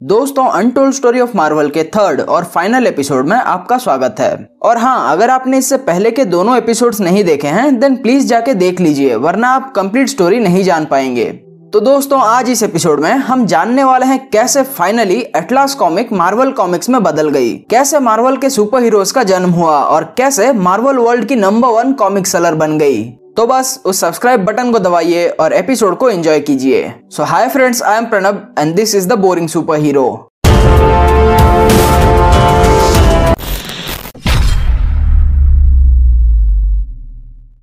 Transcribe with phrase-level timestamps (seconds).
[0.00, 4.78] दोस्तों untold story of Marvel के third और फाइनल एपिसोड में आपका स्वागत है। और
[4.78, 8.80] हाँ अगर आपने इससे पहले के दोनों एपिसोड्स नहीं देखे हैं देन प्लीज़ जाके देख
[8.80, 11.24] लीजिए, वरना आप कंप्लीट स्टोरी नहीं जान पाएँगे।
[11.72, 16.52] तो दोस्तों, आज इस एपिसोड में हम जानने वाले हैं कैसे finally Atlas comic Marvel
[16.52, 20.98] comics में बदल गई। कैसे मार्वल के सुपर हीरोज का जन्म हुआ और कैसे मार्वल
[20.98, 23.04] वर्ल्ड की नंबर वन कॉमिक सेलर बन गई।
[23.36, 27.82] तो बस उस सब्सक्राइब बटन को दबाइए और एपिसोड को एंजॉय कीजिए। So hi friends
[27.82, 30.06] I am Pranab and this is the boring super hero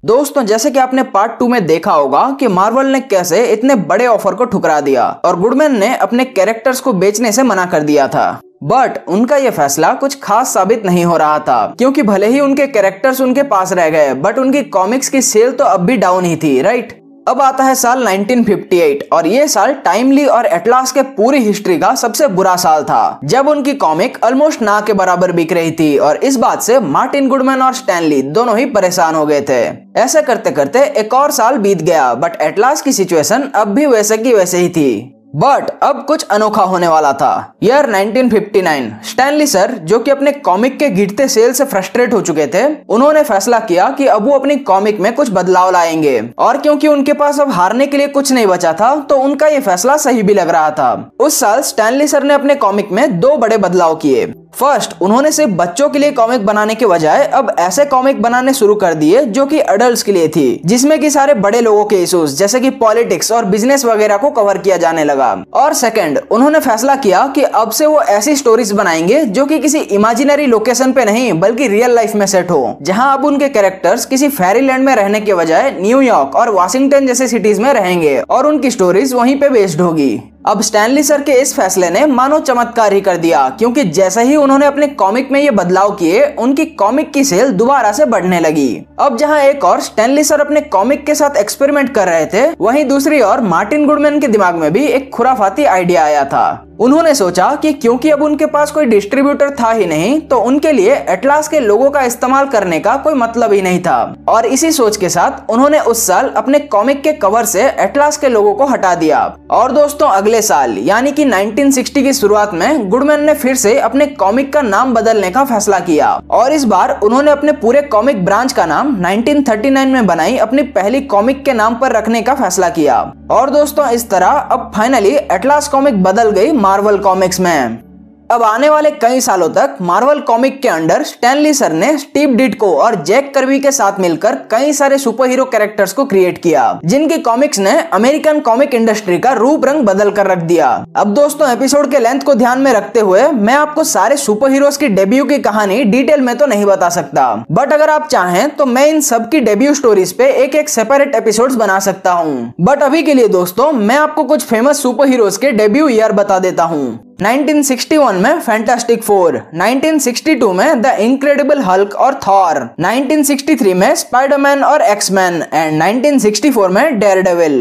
[0.06, 4.08] दोस्तों, जैसे कि आपने पार्ट टू में देखा होगा कि मार्वल ने कैसे इतने बड़े
[4.08, 8.08] ऑफ़र को ठुकरा दिया और गुडमैन ने अपने कैरेक्टर्स को बेचने से मना कर दिया
[8.08, 12.40] था। बट उनका ये फैसला कुछ खास साबित नहीं हो रहा था, क्योंकि भले ही
[12.40, 16.26] उनके कैरेक्टर्स उनके पास रह गए बट उनकी कॉमिक्स की सेल तो अब भी डाउन
[16.26, 21.02] ही थी राइट अब आता है साल 1958 और ये साल टाइमली और एटलास के
[21.18, 25.54] पूरी हिस्ट्री का सबसे बुरा साल था, जब उनकी कॉमिक ऑलमोस्ट ना के बराबर बिक
[25.54, 29.42] रही थी, और इस बात से मार्टिन गुडमैन और स्टैनली दोनों ही परेशान हो गए
[29.42, 29.62] थे।
[30.02, 34.18] ऐसे करते करते एक और साल बीत गया बट एटलास की सिचुएशन अब भी वैसे
[34.18, 39.72] की वैसे ही थी। बट अब कुछ अनोखा होने वाला था। ईयर 1959 स्टैनली सर
[39.84, 43.90] जो कि अपने कॉमिक के गिरते सेल से फ्रस्ट्रेट हो चुके थे, उन्होंने फैसला किया
[43.90, 47.88] कि अब वो अपनी कॉमिक में कुछ बदलाव लाएँगे। और क्योंकि उनके पास अब हारने
[47.88, 51.12] के लिए कुछ नहीं बचा था तो उनका ये फैसला सही भी लग रहा था।
[51.20, 55.52] उस साल स्टैनली सर ने अपने कॉमिक में दो बड़े बदलाव किए। फ़र्स्ट उन्होंने सिर्फ़
[55.52, 59.46] बच्चों के लिए कॉमिक बनाने के बजाय अब ऐसे कॉमिक बनाने शुरू कर दिए जो
[59.46, 63.32] कि अडल्ट के लिए थी, जिसमें कि सारे बड़े लोगों के इश्यूज़ जैसे कि पॉलिटिक्स
[63.32, 67.72] और बिज़नेस वगैरह को कवर किया जाने लगा। और सेकंड उन्होंने फैसला किया कि अब
[67.72, 72.16] से वो ऐसी स्टोरीज बनाएँगे जो कि किसी इमेजिनरी लोकेशन पे नहीं, बल्कि रियल लाइफ
[72.16, 76.50] में सेट हो, जहाँ अब उनके कैरेक्टर्स किसी फेरीलैंड में रहने के बजाय न्यूयॉर्क और
[76.50, 81.22] वाशिंगटन जैसे सिटीज़ में रहेंगे, और उनकी स्टोरीज वहीं पे बेस्ड होगी। अब स्टैनली सर
[81.22, 85.32] के इस फैसले ने मानो चमत्कार ही कर दिया, क्योंकि जैसे ही उन्होंने अपने कॉमिक
[85.32, 89.64] में ये बदलाव किए, उनकी कॉमिक की सेल दोबारा से बढ़ने लगी। अब जहाँ एक
[89.64, 93.86] और स्टैनली सर अपने कॉमिक के साथ एक्सपेरिमेंट कर रहे थे, वहीं दूसरी ओर मार्टिन
[93.88, 98.22] गुडमैन के दिमाग में भी एक खुराफाती आइडिया आया था। उन्होंने सोचा कि क्योंकि अब
[98.24, 102.48] उनके पास कोई डिस्ट्रीब्यूटर था ही नहीं तो उनके लिए एटलास के लोगों का इस्तेमाल
[102.48, 106.30] करने का कोई मतलब ही नहीं था। और इसी सोच के साथ उन्होंने उस साल
[106.38, 110.78] अपने कॉमिक के कवर से एटलास के लोगों को हटा दिया। और दोस्तों, अगले साल
[110.78, 115.30] यानी कि 1960 की शुरुआत में गुडमैन ने फिर से अपने कॉमिक का नाम बदलने
[115.32, 120.06] का फैसला किया। और इस बार उन्होंने अपने पूरे कॉमिक ब्रांच का नाम 1939 में
[120.06, 123.02] बनाई, अपनी पहली कॉमिक के नाम पर रखने का फैसला किया।
[123.32, 127.93] और दोस्तों, इस तरह अब फाइनली एटलास कॉमिक बदल गई मार्वल कॉमिक्स में।
[128.30, 132.72] अब आने वाले कई सालों तक मार्वल कॉमिक के अंडर स्टैनली सर ने स्टीव डिटको
[132.76, 137.18] और जैक कर्वी के साथ मिलकर कई सारे सुपर हीरो कैरेक्टर्स को क्रिएट किया, जिनकी
[137.20, 141.92] कॉमिक्स ने अमेरिकन कॉमिक इंडस्ट्री का रूप रंग बदल कर रख दिया। अब दोस्तों, एपिसोड
[141.92, 145.38] के लेंथ को ध्यान में रखते हुए मैं आपको सारे सुपर हीरोज की डेब्यू की
[145.40, 149.30] कहानी डिटेल में तो नहीं बता सकता, बट अगर आप चाहें तो मैं इन सब
[149.30, 153.28] की डेब्यू स्टोरीज पे एक एक सेपरेट एपिसोड बना सकता हूँ। बट अभी के लिए
[153.30, 158.40] दोस्तों, मैं आपको कुछ फ़ेमस सुपर हीरोज के डेब्यू ईयर बता देता हूँ। 1961 में
[158.40, 165.82] फैंटास्टिक फोर 1962 में द इनक्रेडिबल हल्क और थॉर 1963 में स्पाइडरमैन और एक्समैन एंड
[165.84, 167.60] 1964 में डेयरडेविल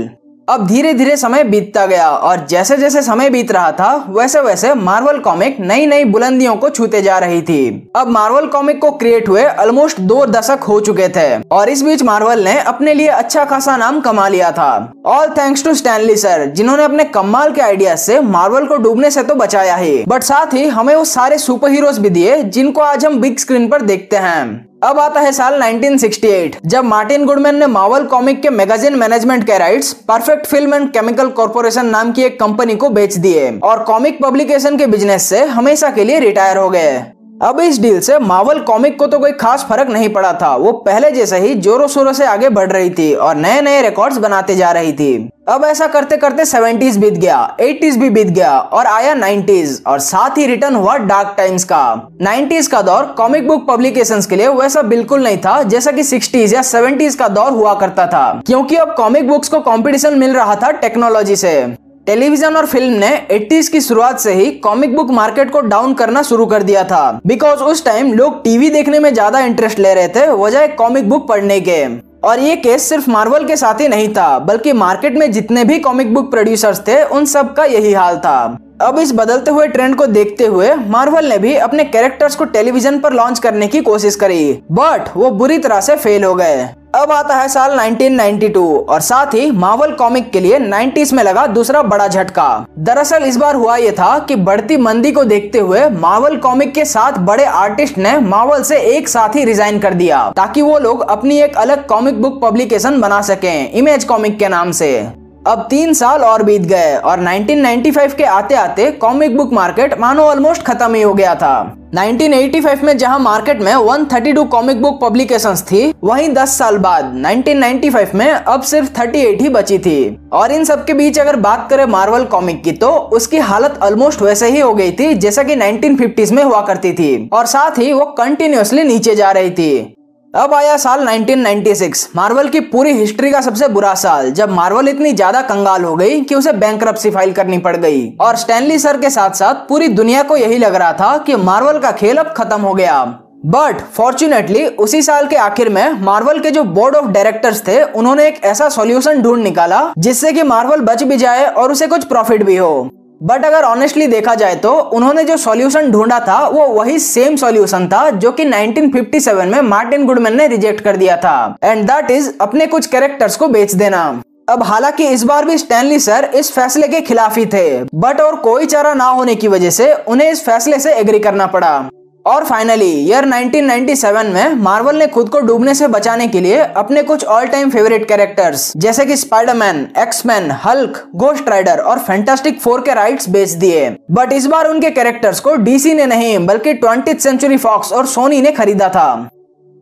[0.52, 4.72] अब धीरे धीरे समय बीतता गया और जैसे जैसे समय बीत रहा था वैसे वैसे
[4.74, 9.28] मार्वल कॉमिक नई नई बुलंदियों को छूते जा रही थी। अब मार्वल कॉमिक को क्रिएट
[9.28, 13.44] हुए ऑलमोस्ट दो दशक हो चुके थे और इस बीच मार्वल ने अपने लिए अच्छा
[13.44, 17.94] खासा नाम कमा लिया था। All thanks to Stanley sir जिन्होंने अपने कमाल के आइडिया
[17.96, 21.70] से मार्वल को डूबने से तो बचाया ही। बट साथ ही हमें वो सारे सुपर
[21.70, 25.54] हीरोज भी दिए, जिनको आज हम बिग स्क्रीन पर देखते हैं। अब आता है साल
[25.54, 30.90] 1968 जब मार्टिन गुडमैन ने मावल कॉमिक के मैगजीन मैनेजमेंट के rights, Perfect Film and
[30.92, 35.44] Chemical Corporation नाम की एक कंपनी को बेच दिए। और कॉमिक पब्लिकेशन के बिज़नेस से
[35.46, 36.98] हमेशा के लिए रिटायर हो गए।
[37.32, 40.72] अब इस डील से मार्वल कॉमिक को तो कोई खास फ़र्क नहीं पड़ा था। वो
[40.86, 44.54] पहले जैसे ही जोरों शोरों से आगे बढ़ रही थी और नए नए रिकॉर्ड्स बनाते
[44.54, 48.86] जा रही थी। अब ऐसा करते करते सेवेंटीज बीत गया एटीज भी बीत गया और
[48.86, 53.66] आया नाइन्टीज और साथ ही रिटर्न हुआ डार्क टाइम्स का। नाइन्टीज का दौर कॉमिक बुक
[53.68, 57.74] पब्लिकेशन के लिए वैसा बिल्कुल नहीं था, जैसा कि सिक्सटीज या सेवेंटीज का दौर हुआ
[57.74, 61.60] करता था। क्योंकि अब कॉमिक बुक्स को कंपटीशन मिल रहा था टेक्नोलॉजी से।
[62.06, 66.22] टेलीविज़न और फ़िल्म ने 80s की शुरुआत से ही कॉमिक बुक मार्केट को डाउन करना
[66.22, 70.08] शुरू कर दिया था। बिकॉज़ उस टाइम लोग टीवी देखने में ज़्यादा इंटरेस्ट ले रहे
[70.08, 71.84] थे, वजह कॉमिक बुक पढ़ने के।
[72.22, 75.78] और ये केस सिर्फ़ मार्वल के साथ ही नहीं था, बल्कि मार्केट में जितने भी
[75.78, 79.94] कॉमिक बुक प्रोड्यूसर्स थे, उन सब का यही हाल था। अब इस बदलते हुए ट्रेंड
[79.96, 84.16] को देखते हुए मार्वल ने भी अपने कैरेक्टर्स को टेलीविज़न पर लॉन्च करने की कोशिश
[84.16, 86.62] करी बट वो बुरी तरह से फेल हो गए।
[86.94, 91.46] अब आता है साल 1992 और साथ ही मार्वल कॉमिक के लिए 90s में लगा
[91.48, 95.88] दूसरा बड़ा झटका। दरअसल इस बार हुआ ये था कि बढ़ती मंदी को देखते हुए
[95.90, 100.30] मार्वल कॉमिक के साथ बड़े आर्टिस्ट ने मार्वल से एक साथ ही रिजाइन कर दिया,
[100.36, 104.70] ताकि वो लोग अपनी एक अलग कॉमिक बुक पब्लिकेशन बना सकें इमेज कॉमिक के नाम
[104.72, 109.98] से। अब तीन साल और बीत गए और 1995 के आते आते कॉमिक बुक मार्केट
[110.00, 111.54] मानो ऑलमोस्ट खत्म ही हो गया था।
[111.94, 118.14] 1985 में जहाँ मार्केट में 132 कॉमिक बुक पब्लिकेशंस थी, वहीं 10 साल बाद 1995
[118.14, 121.84] में अब सिर्फ़ 38 ही बची थी। और इन सब के बीच अगर बात करें
[121.86, 126.32] मार्वल कॉमिक की तो उसकी हालत ऑलमोस्ट वैसे ही हो गई थी, जैसा कि 1950s
[126.32, 129.94] में हुआ करती थी। और साथ ही वो कंटिन्यूसली नीचे जा रही थी।
[130.34, 135.12] अब आया साल 1996 मार्वल की पूरी हिस्ट्री का सबसे बुरा साल, जब मार्वल इतनी
[135.12, 139.10] ज़्यादा कंगाल हो गई कि उसे बैंक फ़ाइल करनी पड़ गई। और स्टैनली सर के
[139.10, 142.60] साथ साथ पूरी दुनिया को यही लग रहा था कि मार्वल का खेल अब खत्म
[142.60, 143.04] हो गया।
[143.46, 148.26] बट फॉर्चुनेटली उसी साल के आखिर में मार्वल के जो बोर्ड ऑफ़ डायरेक्टर्स थे, उन्होंने
[148.26, 152.42] एक ऐसा सॉल्यूशन ढूंढ निकाला, जिससे कि मार्वल बच भी जाए और उसे कुछ प्रॉफिट
[152.42, 152.90] भी हो।
[153.22, 157.86] बट अगर ऑनेस्टली देखा जाए तो उन्होंने जो सॉल्यूशन ढूंढा था, वो वही सेम सॉल्यूशन
[157.88, 162.30] था जो कि 1957 में मार्टिन गुडमैन ने रिजेक्ट कर दिया था। एंड दैट इज़
[162.40, 164.02] अपने कुछ कैरेक्टर्स को बेच देना।
[164.48, 168.36] अब हालाँकि इस बार भी स्टैनली सर इस फैसले के खिलाफ ही थे। बट और
[168.40, 171.74] कोई चारा ना होने की वजह से उन्हें इस फैसले से एग्री करना पड़ा।
[172.24, 177.02] और फाइनली ईयर 1997 में मार्वल ने खुद को डूबने से बचाने के लिए अपने
[177.02, 182.80] कुछ ऑल टाइम फेवरेट कैरेक्टर्स जैसे कि Spiderman X-Men Hulk Ghost Rider और फैंटास्टिक फोर
[182.80, 187.14] के राइट्स बेच दिए। बट इस बार उनके कैरेक्टर्स को डीसी ने नहीं, बल्कि ट्वेंटी
[187.14, 189.28] सेंचुरी फॉक्स और सोनी ने खरीदा था।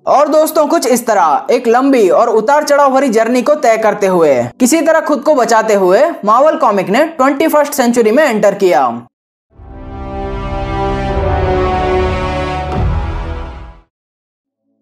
[0.07, 4.07] और दोस्तों, कुछ इस तरह, एक लंबी और उतार चढ़ाव भरी जर्नी को तय करते
[4.07, 8.89] हुए, किसी तरह खुद को बचाते हुए मार्वल कॉमिक ने ट्वेंटी सेंचुरी में एंटर किया।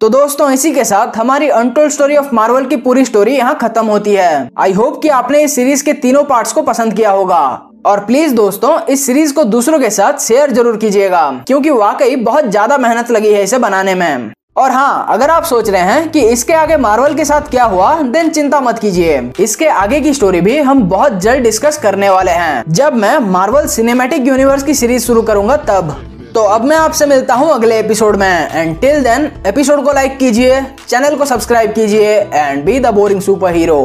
[0.00, 3.84] तो दोस्तों, इसी के साथ हमारी अनटोल्ड स्टोरी ऑफ़ मार्वल की पूरी स्टोरी यहाँ खत्म
[3.86, 7.40] होती है। आई होप कि आपने इस सीरीज़ के तीनों पार्ट्स को पसंद किया होगा।
[7.86, 12.44] और प्लीज़ दोस्तों, इस सीरीज़ को दूसरों के साथ शेयर ज़रूर कीजिएगा, क्योंकि वाकई बहुत
[12.44, 16.20] ज़्यादा मेहनत लगी है इसे बनाने में। और हाँ अगर आप सोच रहे हैं कि
[16.22, 20.40] इसके आगे मार्वल के साथ क्या हुआ देन चिंता मत कीजिए। इसके आगे की स्टोरी
[20.40, 25.06] भी हम बहुत जल्द डिस्कस करने वाले हैं। जब मैं मार्वल सिनेमैटिक यूनिवर्स की सीरीज़
[25.06, 25.96] शुरू करूँगा, तब।
[26.34, 30.18] तो अब मैं आपसे मिलता हूँ अगले एपिसोड में एंड टिल देन एपिसोड को लाइक
[30.18, 33.80] कीजिए चैनल को सब्सक्राइब कीजिए and be the boring super hero